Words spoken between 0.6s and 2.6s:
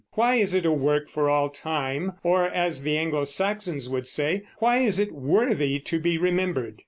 a work for all time, or,